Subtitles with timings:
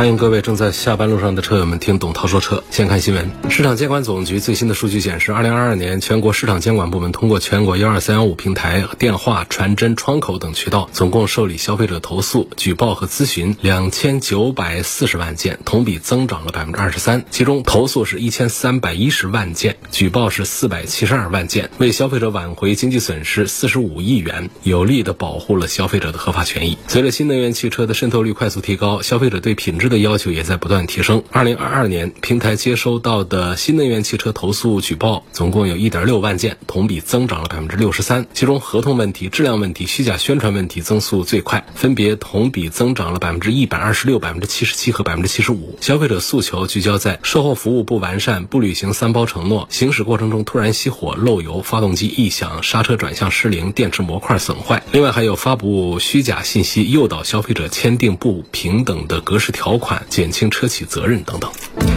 [0.00, 2.64] 欢迎各位正在下班路上的车友们听董涛说车。
[2.70, 17.26] 先看新闻，市场监管总局最新的数据显示，二零二二年全国市场监管部门通过全国幺二三幺五平台、电话、传真、窗口等渠道，总共受理消费者投诉、举报和咨询两千九百四十万件，同比增长了百分之二十三。
[17.30, 26.78] 其中，投诉是一千三百一十万件，举报是四百七十二万件，为消费者挽回经济损失四十五亿元，有力的保护了消费者的合法权益。
[26.88, 31.22] 随着新能源汽车的渗透率快速提高，消费者对品质的要求也在不断提升。
[31.30, 38.26] 二零二二年，平台接收到的新能源汽车投诉举报总共有一点六万件，同比增长了百分之六十三。
[38.32, 45.76] 其中，合同问题、质量问题、虚假宣传问题增速最快，分别同比增长了百分之一百二十六、百分之七十七和百分之七十五。
[45.80, 54.82] 消费者诉求聚焦在售后服务不完善、不履行三包承诺、行驶过程中突然熄火、漏油、发动机异响、刹车转向失灵、电池模块损坏。
[54.92, 59.78] 另外，还有发布虚假信息、诱导消费者签订不平等的格式条
[60.08, 61.89] 减轻车企责任等等。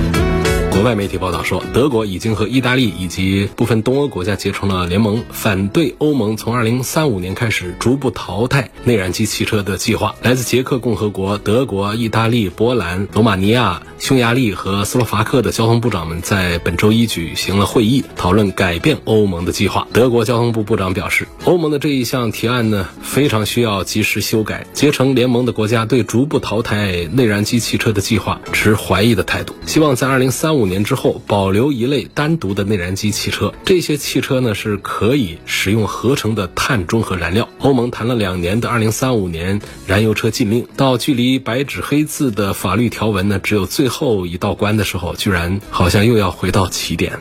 [0.84, 10.14] 外媒体报道说，德国已经和意大利以及部分东欧国家结成了联盟，反对欧盟从2035年开始逐步淘汰内燃机汽车的计划。
[10.22, 19.88] 来自捷克共和国、德国、意大利、波兰、罗马尼亚、匈牙利和斯洛伐克的交通部长们在本周一举行了会议，讨论改变欧盟的计划。
[19.94, 24.68] 德国交通部部长表示，欧盟的这一项提案呢，非常需要及时修改。
[24.73, 30.72] 结成联盟的国家对逐步淘汰内燃机汽车的计划持怀疑的态度，希望在2035。
[30.72, 33.53] 年年之后，保留一类单独的内燃机汽车。
[33.63, 37.47] 这些汽车呢是可以使用合成的碳中和燃料。
[37.59, 47.19] 欧盟谈了两年的2035年燃油车禁令，到距离白纸黑字的法律条文呢只有最后一道关的时候，居然好像又要回到起点。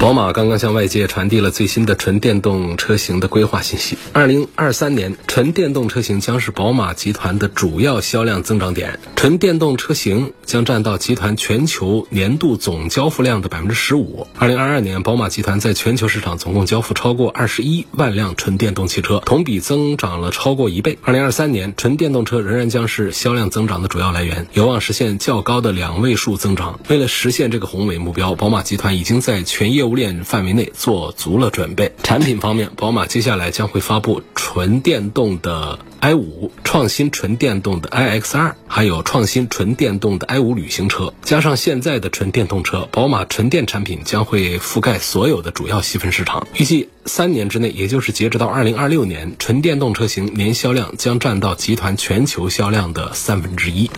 [0.00, 3.98] 宝马刚刚向外界传递了最新的纯电动车型的规划信息。
[4.14, 8.98] 二零二三年，纯电动车型将是宝马集团的主要销量增长点。
[9.14, 14.26] 纯电动车型将占到集团全球年度总交付量的百分之十五。
[14.38, 20.96] 二零二二年，宝马集团在全球市场总共交付超过二十一万辆纯电动汽车，同比增长了超过一倍。
[21.02, 26.80] 二零二三年，纯电动车仍然将是销量增长的主要来源，有望实现较高的两位数增长。
[26.88, 31.92] 为了实现这个宏伟目标，宝马集团已经在全业务链范围内做足了准备。
[32.02, 35.78] 产品方面，宝马接下来将会发布纯电动的。
[36.02, 46.46] i 五创新纯电动的 i x 二，还有创新纯电动的 i 五旅行车，加上现在的纯电动车，宝马纯电产品将会覆盖所有的主要细分市场。
[46.56, 53.90] 预计三年之内，也就是截止到二零二六年，纯电动车型年销量将占到集团全球销量的三分之一。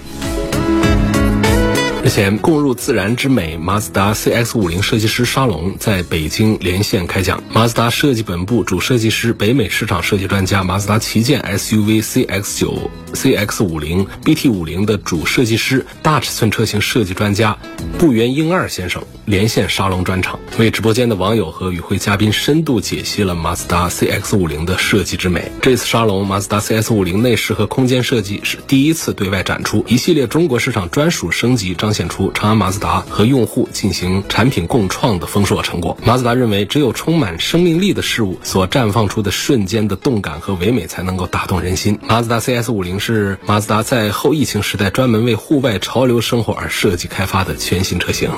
[2.05, 7.41] 日前，共入自然之美马自达 CX-50 设计师沙龙在北京连线开讲。
[7.53, 17.57] 马自达设计本部主设计师、北美市场设计专家、马自达旗舰 SUV CX-9、CX-50、BT-50 的主设计师、大尺寸车型设计专家
[18.01, 25.53] 步原英二先生连线沙龙专场，为直播间的网友和与会嘉宾深度解析了马自达 CX-50 的设计之美。
[25.63, 31.92] 这次沙龙，马自达 CX-50 内饰和空间设计是第一次对外展出，一系列中国市场专属升级彰。
[31.93, 35.97] 显出长安马自达和用户进行产品共创的丰硕成果。
[36.05, 41.99] 马自达认为，只有充满生命力的事物所绽放出的瞬间的动感和唯美，才能够打动人心。
[42.07, 48.31] 马自达 CS 五零是马自达在后疫情时代专门为户外潮流生活而设计开发的全新车型。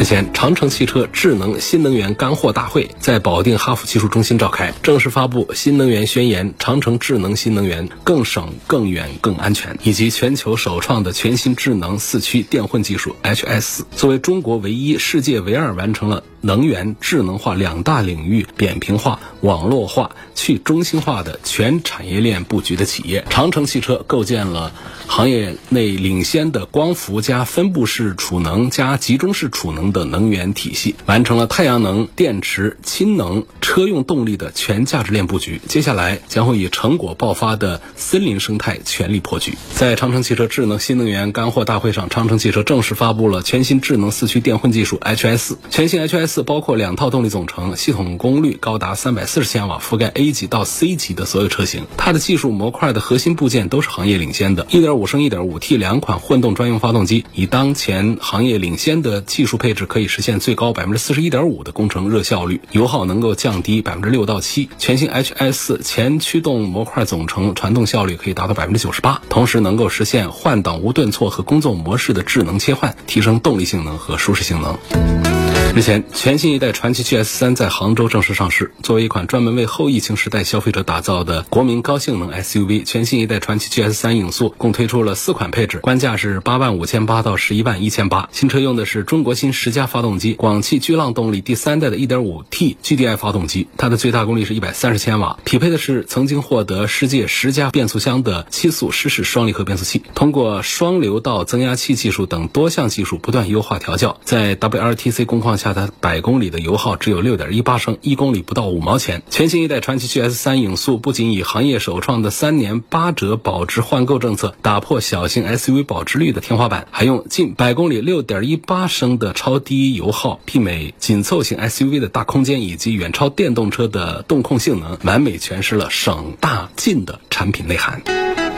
[0.00, 13.82] 日前，长城汽车智能新能源干货大会在保定哈弗技术中心召开，正式发布新能源宣言：长城智能新能源更省、更远、更安全，以及全球首创的全新智能四驱电混技术 HS。
[13.94, 24.72] 作为中国唯一、世界唯二完成了能源智能化两大领域扁平化、网络化、去中心化的全产业链布局的企业，长城汽车构建了
[25.08, 29.80] 行业内领先的光伏加分布式储能加集中式储能。
[29.90, 35.60] 的能源体系完成了太阳能、电池、氢能、车用动力的全价值链布局。
[35.66, 39.54] 接下来将会以成果爆发的森林生态全力破局。
[39.74, 45.56] 在长城汽车智能新能源干货大会上，长城汽车正式发布了全新智能四驱电混技术 HS。
[45.70, 51.84] 全新 HS 四包括两套动力总成，系统功率高达三百四十千瓦，覆盖 A 级到 C 级的所有车型。
[51.96, 64.68] 它的技术模块的核心部件都是行业领先的，一点五升、一点五 T 两款混动专用发动机，以当前行业领先的技术配置，可以实现最高百分之四十一点五的工程热效率，油耗能够降低百分之六到七。
[64.78, 75.29] 全新 HS 前驱动模块总成传动效率可以达到百分之九十八，同时能够实现换挡无顿挫和工作模式的智能切换，提升动力性能和舒适性能。
[75.72, 78.72] 日前，全新一代传祺 GS 三在杭州正式上市。
[78.82, 88.28] 作为一款专门为后疫情时代消费者打造的国民高性能 SUV，全新一代传祺 GS 三影速共推出了四款配置，官价是八万五千八到十一万一千八。
[88.32, 100.02] 新车用的是中国新十佳发动机，广汽巨浪动力第三代的 1.5T GDI 发动机，它的最大功率是一百三十千瓦，匹配的是曾经获得世界十佳变速箱的七速湿式双离合变速器。
[100.16, 109.22] 通过双流道增压器技术等多项技术不断优化调教，在 WLTC 工况下，它百公里的油耗只有六点一八升，一公里不到五毛钱。
[109.28, 128.49] 全新一代传祺 GS 三影速不仅以行业首创的三年八折保值换购政策打破小型 SUV 保值率的天花板，还用近百公里六点一八升的超低油耗，媲美紧凑型 SUV 的大空间以及远超电动车的动控性能，完美诠释了省大劲的产品内涵。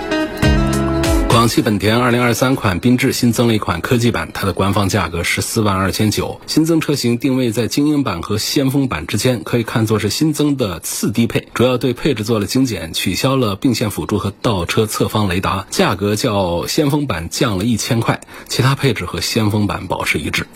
[1.32, 6.38] 广汽本田2023款缤智新增了一款科技版，它的官方价格十四万二千九。
[6.46, 20.46] 新增车型定位在精英版和先锋版之间，可以看作是新增的次低配，主要对配置做了精简，取消了并线辅助和倒车侧方雷达，价格较先锋版降了一千块，其他配置和先锋版保持一致。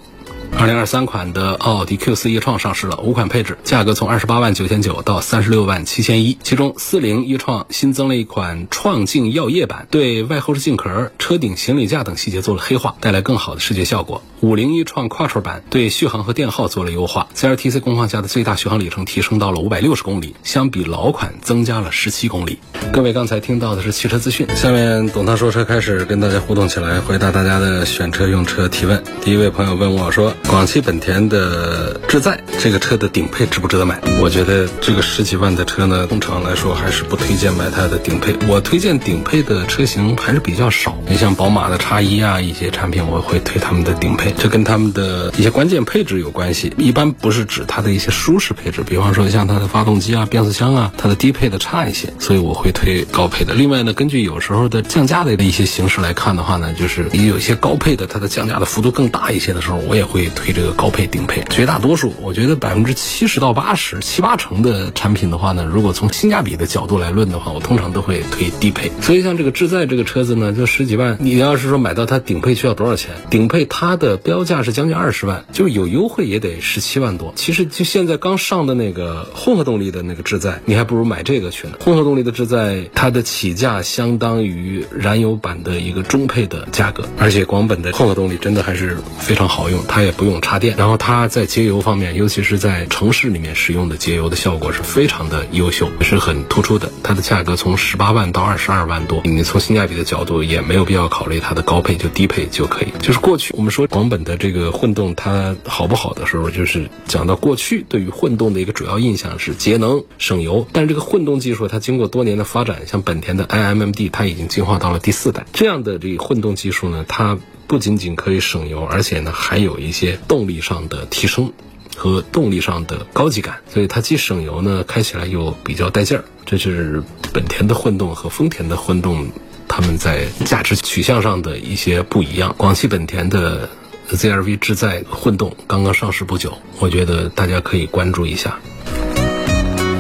[0.58, 6.38] 二零二三款的奥迪 Q 四 e 创上市了，五款配置，价格从二十八万九千九到三十六万七千一。
[6.43, 14.22] 其中四零 e 创新增了一款创境耀夜版，对外后视镜壳、车顶行李架等细节做了黑化，带来更好的视觉效果。
[14.40, 22.58] 五零 e 创 Quattro 版对续航和电耗做了优化，CLTC 工况下的最大续航里程提升到了五百六十公里，相比老款增加了十七公里。
[22.93, 29.02] 各位刚才听到的是汽车资讯，下面董涛说车开始跟大家互动起来，回答大家的选车用车提问。
[29.22, 30.34] 第一位朋友问我说。
[30.48, 34.00] 广汽本田的致载这个车的顶配值不值得买？
[34.20, 38.34] 我觉得这个十几万的车呢，通常来说还是不推荐买它的顶配。
[38.48, 40.96] 我推荐顶配的车型还是比较少。
[41.08, 46.72] 你像宝马的叉一啊，一些产品我会推他们的顶配，这跟他们的一些关键配置有关系。
[46.78, 53.52] 一般不是指它的一些舒适配置，比方说像它的发动机啊、变速箱啊，它的低配的差一些，所以我会推高配的。
[53.52, 60.25] 另外呢，根据有时候的降价的一些形式来看的话呢，就是也有些高配的，它的降价的幅度更大一些的时候，我也会。
[60.31, 68.90] 推这个高配顶配，绝大多数我觉得百分之七十到八十七八成的产品的话呢，如果从性价比的角度来论的话，我通常都会推低配。
[69.00, 73.14] 所以像这个致载这个车子呢，就十几万，你要是说买到它顶配需要多少钱？
[73.31, 77.32] 顶配它的标价是将近二十万，就是有优惠也得十七万多。
[77.37, 81.75] 其实就现在刚上的那个混合动力的那个致载，你还不如买这个去呢。
[81.81, 90.26] 混合动力的致载，它的起价相当于燃油版的一个中配的价格，而且广本的混合动力真的还是非常好用，它也不。
[90.26, 96.90] 用插电，然后它在节油方面，尤其是在城市里面使用的节油的效果是非常的优秀，是很突出的。
[97.04, 102.88] 它的价格从十八万到二十二万多，你从性价比的角度也没有必要考虑它的高配，就低配就可以。
[103.00, 117.38] 就是过去我们说广本的这个混动它好不好的时候，就是讲到过去对于混动的一个主要印象是节能省油，但是这个混动技术它经过多年的发展，像本田的 iMMD 它已经进化到了第四代，这样的这个混动技术呢，它。
[117.67, 121.53] 不仅仅可以省油，而且呢还有一些动力上的提升
[121.96, 126.25] 和动力上的高级感，所以它既省油呢，开起来又比较带劲儿。
[126.44, 129.29] 这是本田的混动和丰田的混动，
[129.67, 132.55] 他们在价值取向上的一些不一样。
[132.56, 133.69] 广汽本田的
[134.11, 138.58] ZR-V 致在混动刚刚上市不久，我觉得大家可以关注一下。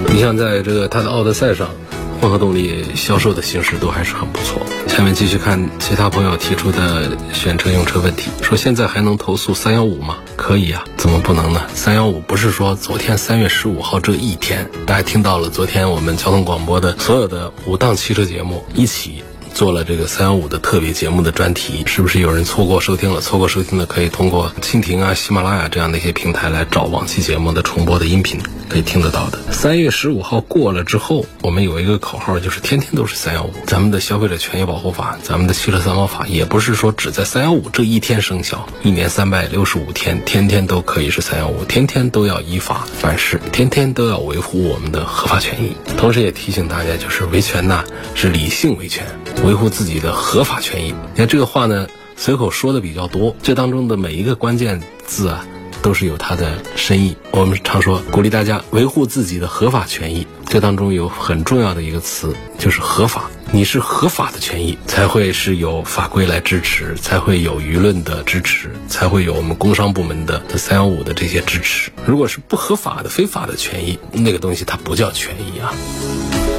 [0.08, 1.68] 你像在这个它的奥德赛上。
[2.16, 4.60] 混合动力销售的形势都还是很不错。
[4.88, 10.16] 下面继续看其他朋友提出的选车用车问题，说现在还能投诉三幺五吗？
[10.36, 11.62] 可以啊，怎么不能呢？
[11.74, 19.22] 三幺五不是说昨天三月十五号这一天，大家听到了昨天我们交通广播的所有的五档汽车节目一起。
[19.56, 23.22] 做了这个三幺五的特别节目的专题，是不是有人错过收听了？
[23.22, 29.38] 错过收听的可以通过蜻蜓啊、喜马拉雅这样的一些平台来找往期节目的重播的音频，可以听得到的。
[29.50, 33.52] 三月十五号过了之后，我们有一个口号，就是天天都是三幺五。
[33.66, 45.74] 咱们的消费者权益保护法，咱们的汽车三包法，也不是说只在三幺五这一天生效，一年三百六十五天，天天都可以是三幺五，天天都要依法办事，天天都要维护我们的合法权益。
[45.96, 47.82] 同时也提醒大家，就是维权呐，
[48.14, 49.06] 是理性维权。
[49.46, 50.88] 维护自己的合法权益。
[50.88, 51.86] 你看这个话呢，
[52.16, 55.46] 随口说的比较多，这当中的每一个关键字啊。
[55.82, 57.16] 都是有它的深意。
[57.30, 63.30] 我们常说鼓励大家维护自己的合法权益，这当中有很重要的一个词就是合法。
[63.52, 71.90] 你是合法的权益，才会是有法规来支持，才会有舆论的支持，才会有我们工商部门的三幺五的这些支持。
[72.04, 75.72] 如果是不合法的、非法的权益，那个东西它不叫权益啊。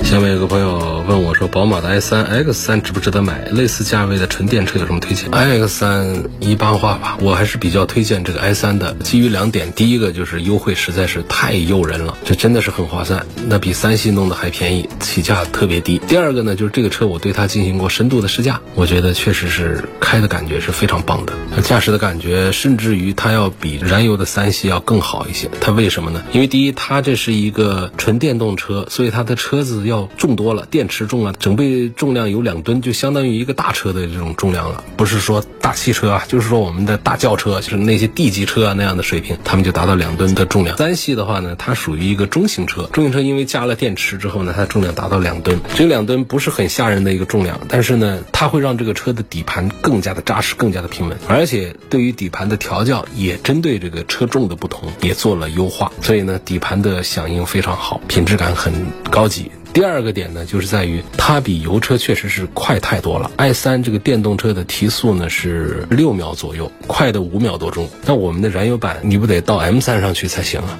[0.03, 3.45] 下面有个朋友问我说：“宝马的 i 三 X 三值不值得买？
[3.51, 8.93] 类似价位的纯电车有什么推荐？”iX 三一般化吧，我还是比较推荐这个 i 三的。
[9.03, 15.99] 基于两点，第一个就是优惠实在是太诱人了，这真的是很划算，那比三系弄的还便宜，起价特别低。
[16.07, 25.49] 第二个呢，就是这个车我对它进行过深度的试驾，我觉得确实是开的感觉是非常棒的，驾驶的感觉甚至于它要比燃油的三系要更好一些。
[25.59, 26.21] 它为什么呢？
[26.33, 34.83] 因为第一，它这是一个纯电动车，所以它的车子要重多了，电池重了，整备重量有两吨，就相当于一个大车的这种重量了。
[34.95, 40.77] 不是说大汽车啊，就是说我们的大轿车，就是那些 D 级车啊那样的水平，他们就达到两吨的重量。
[40.77, 45.59] 三系的话呢，它属于一个中型车，中型车因为加了电池之后呢，它重量达到两吨。
[45.73, 58.73] 这两吨不是很吓人的一个重量，但是呢，它会让这个车的底盘更加的扎实，更加的平稳，而且对于底盘的调教也针对这个车重的不同也做了优化，所以呢，底盘的响应非常好，品质感很
[59.09, 59.51] 高级。
[59.73, 63.29] 第二个点呢，就是在于它比油车确实是快太多了。
[63.35, 67.87] i 三这个电动车的提速呢是六秒左右，快的五秒多钟。
[68.05, 70.79] 那我们的燃油版你不得到 M 三上去才行啊？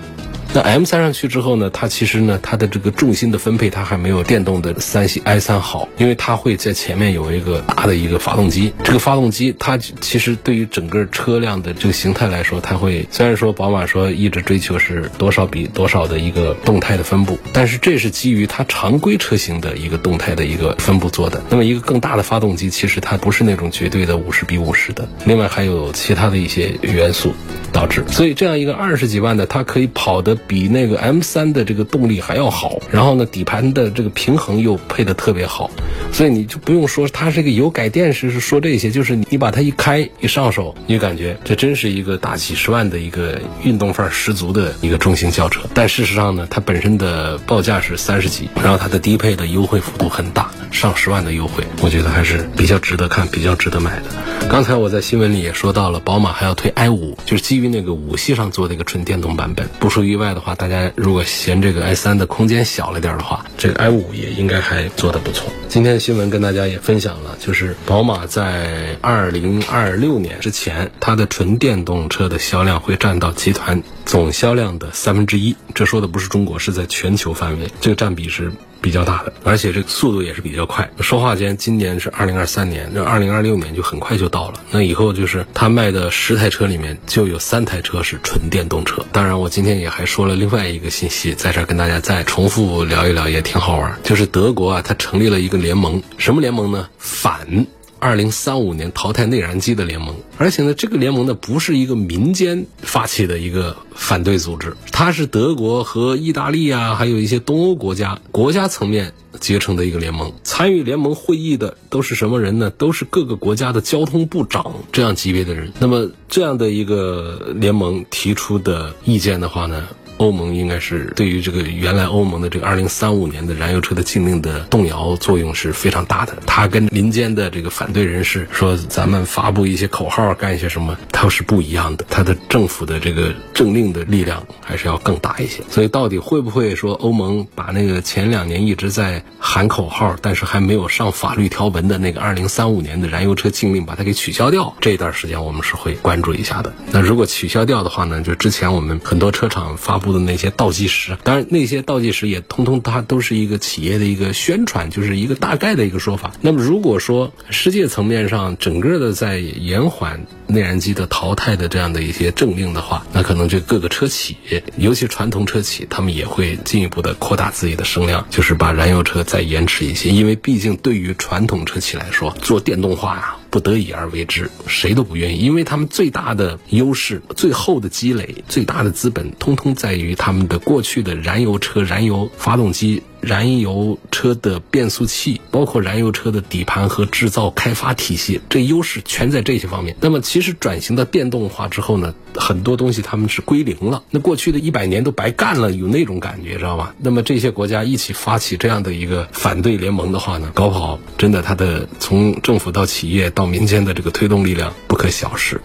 [0.57, 8.73] 那 M 三上去之后呢，它其实呢，它的这个重心的分配，它还没有电动的三系 i 三好，因为它会在前面有一个大的一个发动机。
[8.83, 21.39] 这个发动机它其实对于整个车辆的这个形态来说，它会虽然说宝马说一直追求是多少比多少的一个动态的分布，但是这是基于它常规车型的一个动态的一个分布做的。
[21.51, 27.31] 那么一个更大的发动机，其实它不是那种绝对的五十比五十的，另外还有其他的一些元素
[27.71, 28.03] 导致。
[28.07, 30.35] 所以这样一个二十几万的，它可以跑的。
[30.47, 35.69] 比那个 M 三的这个动力还要好，然后呢，底盘的这个平衡又配的特别好，
[36.11, 45.61] 所以你就不用说它是个油改电式，是说这些，就是你把它一开一上手，你就感觉这真是一个大几十万的一个运动范儿十足的一个中型轿车。
[45.73, 54.05] 但事实上呢，它本身的报价是三十几，然后它的低配的优惠幅度很大，上十万的优惠，我觉得还是比较值得看，比较值得买的。
[54.49, 60.27] 刚才我在新闻里也说到了，宝马还要推 i 五，就是基于那个五系上做的一个纯电动版本，不出意外。
[60.33, 65.51] 的话，大家如果嫌这个 i 三的空间小了点的话，这个 i 五也应该还做得不错。
[65.67, 75.55] 今天新闻跟大家也分享了，就是宝马在二零二六年之前，它的纯电动车的销量会占到集团总销量的三分之一。
[75.73, 78.51] 这说的不是中国，是在全球范围，这个占比是。
[78.81, 80.89] 比较大的，而且这个速度也是比较快。
[80.99, 84.61] 说话间，今年是二零二三年，那二零二六年就很快就到了。
[84.71, 89.05] 那以后就是他卖的十台车里面就有三台车是纯电动车。
[89.11, 93.99] 当然，我今天也还说了另外一个信息，在这跟大家再重复聊一聊，也挺好玩。
[94.03, 96.87] 就是德国啊，它成立了一个联盟，什么联盟呢？
[96.97, 97.67] 反。
[97.99, 110.33] 二零三五年淘汰内燃机的联盟，而且呢，这个联盟呢不是一个民间发起的一个反对组织，它是德国和意大利啊，还有一些东欧国家国家层面结成的一个联盟。
[110.43, 112.69] 参与联盟会议的都是什么人呢？
[112.69, 115.71] 都是各个国家的交通部长这样级别的人。
[115.79, 119.87] 那么这样的一个联盟提出的意见的话呢？
[120.17, 126.37] 欧盟应该是对于这个原来欧盟的这个二零三五年的燃油车的禁令的动摇作用是非常大的。
[126.45, 132.05] 他跟民间的这个反对人士说，咱们发布一些口号，干一些什么，它是不一样的。
[132.09, 135.61] 它的政府的这个政令的力量还是要更大一些。
[135.69, 144.73] 所以到底会不会说欧盟把那个前两年一直在喊口号，但是还没有上法律条文的那个二零三五年的燃油车禁令把它给取消掉？
[144.81, 146.73] 这段时间我们是会关注一下的。
[146.91, 150.06] 那如果取消掉的话呢，就之前我们很多车厂发布。
[150.13, 156.33] 的那些倒计时，当然那些倒计时也通通它都是一个企业的一个宣传，就是一个大概的一个说法。
[156.41, 164.37] 那么如果说世界层面上整个的在延缓内燃机的淘汰的这样的一些政令的话，那可能这各个车企，
[164.77, 173.35] 尤其传统车企，他们也会进一步的扩大自己的声量，就是把燃油车再延迟一些，因为毕竟对于传统车企来说，做电动化呀。
[173.57, 183.01] 不得已而为之，谁都不愿意，因为他们最大的优势、最后的积累、最大的资本，通通在于他们的过去的燃油车、燃油发动机。
[183.21, 189.95] 燃油车的变速器，包括燃油车的底盘和制造开发体系，这优势全在这些方面。
[189.99, 194.03] 那么，其实转型到电动化之后呢，很多东西他们是归零了。
[194.11, 196.95] 那过去的一百年都白干了，有那种感觉，知道吧？
[196.99, 205.61] 那么这些国家一起发起这样的一个反对联盟的话呢，搞不好真的，它的从政府到企业到民间的这个推动力量不可小视。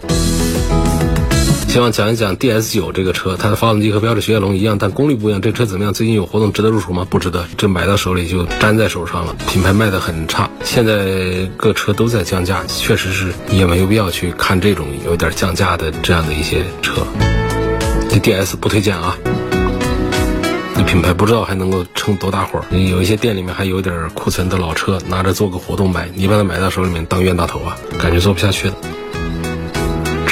[1.73, 5.41] 希望讲一讲 DS 九这个车，它的发动机和标致雪铁龙一样，但功率不一样。
[5.41, 5.91] 这车怎么样？
[5.91, 7.07] 最近有活动，值得入手吗？
[7.09, 9.35] 不值得，这买到手里就粘在手上了。
[9.47, 17.07] 品牌卖的很差，现在各车都在降价，确实是也没有必要去看这种有点降价的这样的一些车。
[18.07, 19.17] 这 DS 不推荐啊。
[20.75, 22.65] 这品牌不知道还能够撑多大会儿？
[22.69, 28.75] 有一些店里面还有点库存的老车，拿着做个活动卖，你把它买到手里面当冤大头啊，感觉做不下去了。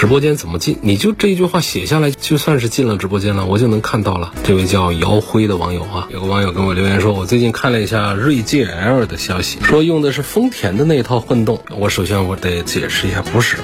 [0.02, 0.80] 直播间怎么进？
[0.82, 4.34] 你就这一句话写下来，就算是进了直播间了，我就能看到了。
[4.44, 11.62] 这位叫姚辉的网友啊，有个网友跟我留言说，我最近看了一下锐界 L 的消息，说用的是丰田的那一套混动。
[11.78, 13.58] 我首先我得解释一下，不是。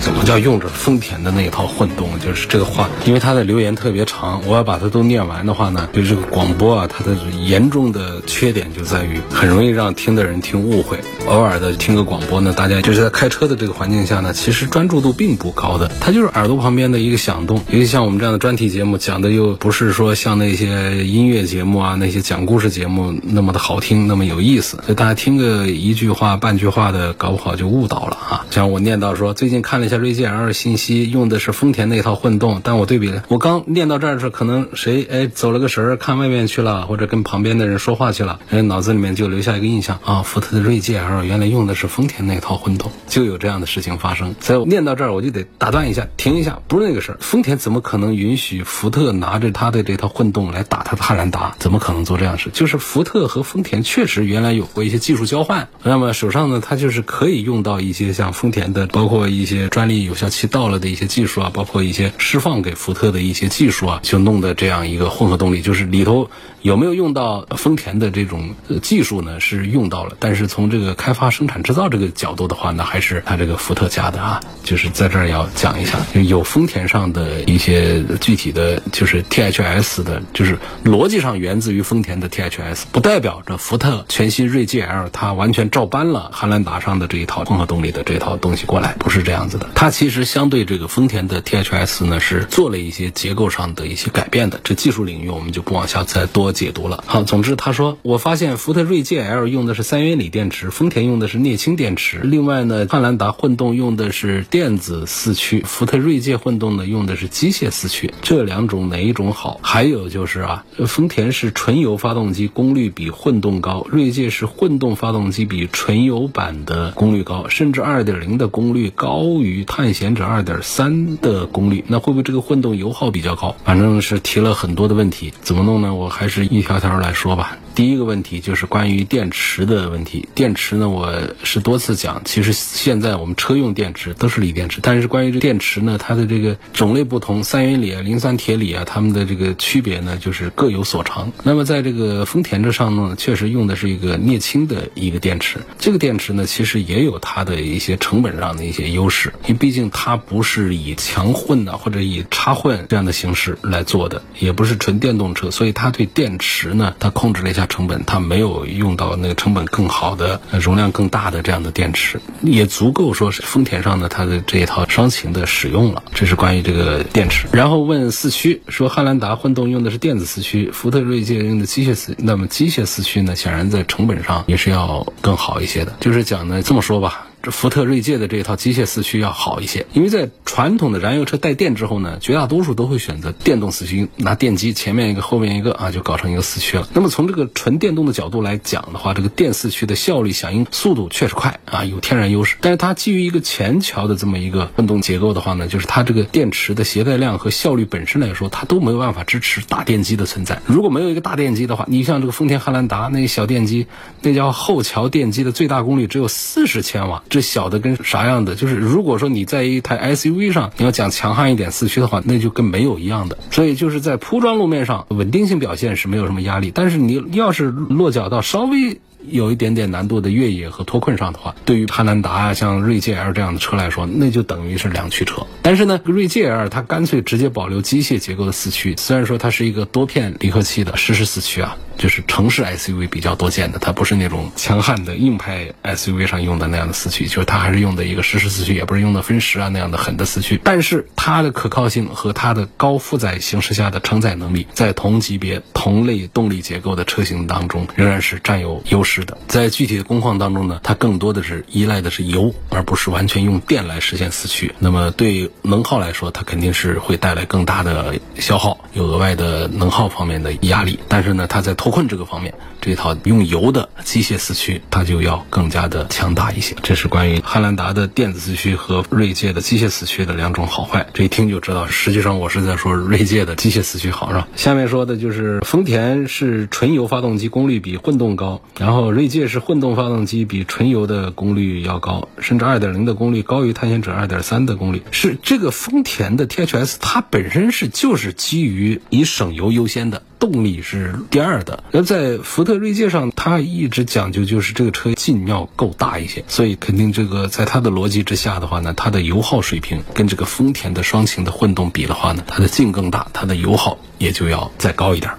[0.00, 2.08] 怎么叫用着丰田的那一套混动？
[2.18, 7.14] 就是这个话，因为他的留言特别长，我要把它都念完的话呢，就这个广播啊，它的
[7.44, 10.98] 严重的缺点就在于很容易让听的人听误会。
[11.26, 17.58] 偶尔的听个广播呢，大家就是在开车的这个环境下呢，其实专注度并不高的，它就是耳朵旁边的一个响动。
[17.68, 28.46] 尤其像我们这样的专题节目，讲的又不是说像那些音乐节目啊、那些讲故事节目那么的好听、那么有意思，所以大家听个一句话、半句话的，搞不好就误导了啊。
[28.50, 29.89] 像我念到说，最近看了。
[29.96, 44.34] 锐界 L 信息用的是丰田那套混动，但我对比了，我刚念到这儿的时候，可能谁哎走了个神儿，看外面去了，或者跟旁边的人说话去了，哎脑子里面就留下一个印象啊，福特的锐界 L 原来用的是丰田那套混动，就有这样的事情发生。
[44.40, 47.18] 所以我念到这儿，我就得打断一下，停一下，不是那个事儿。
[47.20, 51.54] 丰田怎么可能允许福特拿着他的这套混动来打他的汉兰达？
[51.58, 52.48] 怎么可能做这样事？
[52.52, 59.79] 就是福特和丰田确实原来有过一些技术交换，那么手上呢，他就是可以用到一些像丰田的，包括一些专。
[59.88, 66.30] 力有效期到了的一些技术啊，包括一些释放给福特的一些技术啊，就弄的这样一个混合动力，就是里头
[66.62, 69.40] 有没有用到丰田的这种技术呢？
[69.40, 89.70] 是用到了，但是从这个开发、生产、制造这个角度的话呢，还是它这个福特家的啊，就是在这儿要讲一下，有丰田上的一些具体的就是 THS 的，就是逻辑上源自于丰田的 THS，不代表着福特全新锐界 L 它完全照搬了汉兰达上的这一套混合动力的这套东西过来，不是这样子的。
[89.74, 94.60] 它其实相对这个丰田的 THS 呢，是做了一些结构上的一些改变的。
[94.62, 97.02] 这技术领域我们就不往下再多解读了。
[97.06, 102.18] 好，总之他说，我发现福特锐界 L 用的是三元锂电池，丰田用的是镍氢电池。
[102.18, 108.12] 另外呢，汉兰达混动用的是电子四驱，福特锐界混动呢用的是机械四驱。
[108.20, 109.60] 这两种哪一种好？
[109.62, 119.60] 还有就是啊，丰田是纯油发动机，功率比混动高；锐界是混动发动机，比纯油版的功率高，甚至二点零的功率高于。
[119.70, 123.54] 探险者二点三的功率，那会不会这个混动油耗比较高？
[123.64, 125.94] 反正是提了很多的问题，怎么弄呢？
[125.94, 127.56] 我还是一条条来说吧。
[127.74, 130.28] 第一个问题就是关于电池的问题。
[130.34, 141.32] 电池呢，我是多次讲，其实现在我们车用电池都是锂电池，但是关于这电池呢，它的这个种类不同，三元锂啊、磷酸铁锂啊，它们的这个区别呢，就是各有所长。
[141.42, 145.58] 那么在这个丰田这上呢，确实用的是一个镍氢的一个电池。
[145.78, 157.59] 这个电池呢，其实也有它的一些成本上的一些优势，因为毕竟它不是以强混的或者以插混这样的形式来做的，也不是纯电动车，所以它对电池呢，它控制了一下。
[157.60, 166.02] 它成本它没有用到那个成本更好的、容量更大的这样的电池，也足够说是丰田上的它的这一套双擎的使用了。
[166.14, 167.46] 这是关于这个电池。
[167.52, 175.94] 然后问四驱，说汉兰达混动用的是电子四驱，福特锐界用的机械四，那么机械四驱呢，显然在成本上也是要更好一些的。
[176.00, 177.26] 就是讲呢，这么说吧。
[177.42, 186.86] 这福特锐界的这一套机械四驱要好一些，因为在传统的燃油车带电之后呢，绝大多数都会选择电动四驱，拿电机前面一个后面一个啊，就搞成一个四驱了。
[186.92, 192.56] 那么从这个纯电动的角度来讲的话，这个电四驱的效率、响应速度确实快啊，有天然优势。
[192.60, 200.60] 但是它基于一个前桥的这么一个混动结构的话呢，就是它这个电池的携带量和效率本身来说，它都没有办法支持大电机的存在。
[200.66, 203.86] 如果没有一个大电机的话，你像这个丰田汉兰达那小电机，
[204.20, 207.22] 那叫后桥电机的最大功率只有四十千瓦。
[207.30, 208.54] 这小的跟啥样的？
[208.54, 213.38] 就是如果说你在一台 SUV 上，你要讲强悍一点四驱的话，那就跟没有一样的。
[213.50, 216.70] 所以就是在铺装路面上，稳定性表现是没有什么压力。
[216.74, 219.00] 但是你要是落脚到稍微。
[219.28, 225.46] 有一点点难度的越野和脱困上的话，对于汉兰达啊，像锐界 L 这样的车来说，那就等于是两驱车。
[225.62, 240.58] 但是呢，锐界 L 它干脆直接保留机械结构的四驱，虽然说它是一个多片离合器的实时四驱啊，就是城市 SUV 比较多见的，它不是那种强悍的硬派 SUV 上用的那样的四驱，就是它还是用的一个实时四驱，也不是用的分时啊那样的狠的四驱。
[240.64, 249.09] 但是它的可靠性和它的高负载形势下的承载能力，在同级别同类动力结构的车型当中，仍然是占有优势。
[249.10, 254.72] 是的，在具体的工况当中呢，它更多的是依赖的是油，而不是完全用电来实现四驱。
[254.78, 261.00] 那么对能耗来说，它肯定是会带来更大的消耗，有额外的能耗方面的压力。
[261.08, 266.76] 但是呢，它在脱困这个方面，这套用油的机械四驱，它就要更加的强大一些。
[266.80, 271.04] 这是关于汉兰达的电子四驱和锐界的机械四驱的两种好坏。
[271.12, 274.46] 这一听就知道，实际上我是在说锐界的机械四驱好，是吧？
[274.54, 285.02] 下面说的就是丰田是纯油发动机功率比混动高，然后锐界是混动发动机比纯油的功率要高，甚至2.0的功率高于探险者2.3的功率。
[285.12, 290.22] 是这个丰田的 THS，它本身是就是基于以省油优先的。
[290.40, 305.30] 动力是第二的，那在福特锐界上，它一直讲究就是这个车劲要够大一些，所以肯定这个在它的逻辑之下的话呢，它的油耗水平跟这个丰田的双擎的混动比的话呢，它的劲更大，它的油耗也就要再高一点。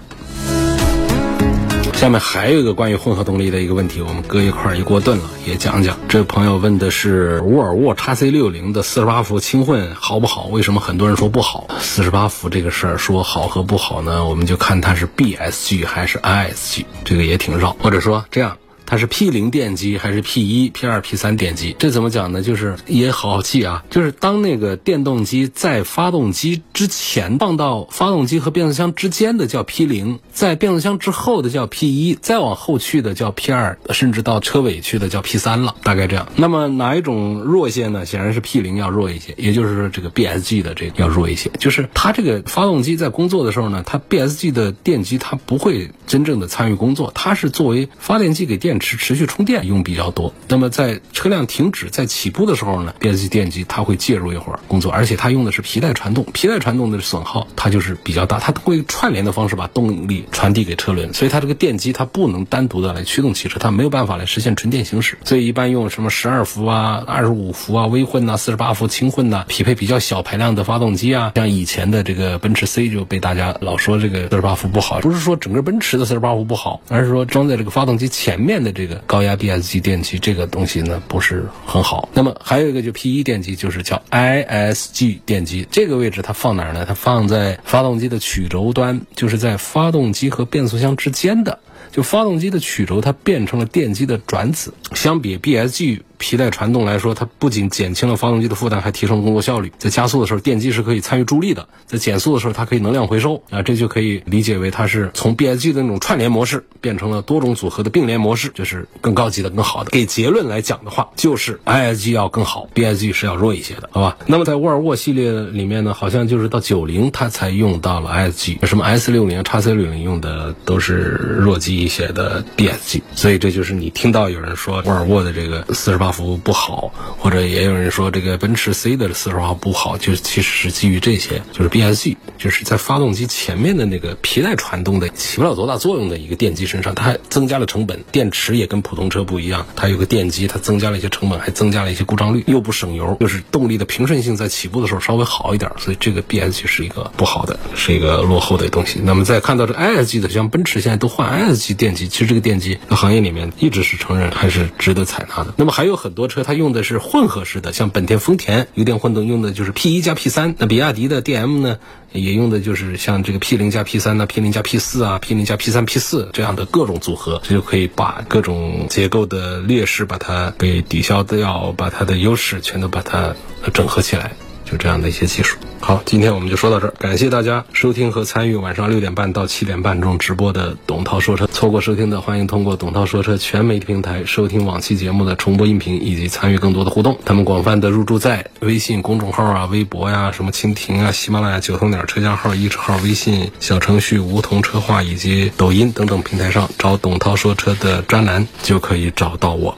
[2.02, 5.96] 下面还有一个关于混合动力的一个问题，我们搁一块儿一锅炖了，也讲讲。
[6.08, 10.46] 这位朋友问的是沃尔沃 x C 六零的四十八伏轻混好不好？
[10.46, 11.68] 为什么很多人说不好？
[11.78, 14.24] 四十八伏这个事儿说好和不好呢？
[14.24, 17.76] 我们就看它是 BSG 还是 ISG，这个也挺绕。
[17.78, 18.56] 或者说这样。
[18.92, 21.74] 它是 P 零电机还是 P 一、P 二、P 三电机？
[21.78, 22.42] 这怎么讲呢？
[22.42, 23.82] 就是也好好记啊。
[23.88, 35.74] 就是当那个电动机在发动机之前放到发动机和变速箱之间的叫 P 零，在变速箱之后的叫 P 一，再往后去的叫 P 二，甚至到车尾去的叫 P 三了。
[35.82, 36.28] 大概这样。
[36.36, 38.04] 那么哪一种弱些呢？
[38.04, 41.50] 显然是 P 零要弱一些，也就是说这个 BSG 的这个要弱一些。
[41.58, 48.81] 就是它这个发动机在工作的时候呢，它 BSG 的电机它不会真正的参与工作，它是作为发电机给电。
[48.82, 78.72] 持持续充电用比较多，那么在车辆停止在起步的时候呢，BSG 电机它会介入一会儿工作，而且它用的是皮带传动，皮带传动的损耗它就是比较大，它会串联的方式把动力传递给车轮，所以它这个电机它不能单独的来驱动汽车，它没有办法来实现纯电行驶，所以一般用什么十二伏啊、二十五伏啊、微混呐、四十八伏轻混呐，匹配比较小排量的发动机啊，像以前的这个奔驰 C 就被大家老说这个四十八伏不好，不是说整个奔驰的四十八伏不好，而是说装在这个发动机前面的。
[78.72, 82.08] 这个高压 BSG 电机这个东西呢不是很好。
[82.14, 85.66] 那么还有一个就 P1 电机，就是叫 ISG 电机。
[85.70, 86.84] 这个位置它放哪儿呢？
[86.86, 91.58] 它放在发动机的曲轴端，就是在发动机和变速箱之间的。
[91.90, 94.72] 就发动机的曲轴它变成了电机的转子。
[94.94, 96.00] 相比 BSG。
[96.22, 99.72] 皮带传动来说，它不仅减轻了发动机的负担，还提升工作效率。
[99.76, 109.90] 在加速的时候，电机是可以参与助力的；在减速的时候，它可以能量回收啊，这就可以理解为它是从 BSG 的那种串联模式变成了多种组合的并联模式，就是更高级的、更好的。
[109.90, 114.16] 给结论来讲的话，就是 ISG 要更好，BSG 是要弱一些的，好吧？
[114.26, 126.11] 那么在沃尔沃系列里面呢，好像就是到九零它才用到了 ISG，什么 S 六零、叉 C 六零用的都是弱机一些的 BSG，所以这就是你听到有人说沃尔沃的这个四十八。
[126.12, 138.04] 服务不好，或者也有人说这个奔驰 C 的四十号不好，就其实是基于这些，就是 BSG，就是在发动机前面的那个皮带传动的起不了多大作用的一个电机身上，它还增加了成本。
[138.12, 149.00] 电池也跟普通车不一样，它有个电机，它增加了一些成本，还增加了一些故障率，又不省油，就是动力的平顺性在起步的时候稍微好一点，所以这个 BSG 是一个不好的，是一个落后的东西。
[149.02, 155.54] 那么再看到这 ISG 的，像奔驰现在都换 ISG 电机，其实这个电机在行业里面一直是承认还是值得采纳的。
[155.56, 156.01] 那么还有。
[156.02, 160.56] 很多车它用的是混合式的，像本田、丰田油电混动用的就是 P 一加 P 三。
[160.58, 161.78] 那比亚迪的 DM 呢，
[162.10, 173.36] 也用的就是像这个 P 零加 P 三呢、P 零加 P 四啊、P 零加 P 三、P 四这样的各种组合，这就可以把各种结构的劣势把它给抵消掉，把它的优势全都把它
[173.72, 174.32] 整合起来。
[174.72, 175.58] 就这样的一些技术。
[175.80, 181.46] 好，今天我们就说到这儿，感谢大家收听和参与晚上六点半到七点半中直播的董涛说车。
[181.48, 187.18] 错过收听的，欢迎通过董涛说车全媒体平台收听往期节目的重播音频，以及参与更多的互动。
[187.26, 199.76] 他们广泛的入驻在微信公众号啊、微博呀、什么蜻蜓啊、喜马拉雅、九头鸟车架号、一车号、微信小程序梧桐车话以及抖音等等平台上，找董涛说车的专栏就可以找到我。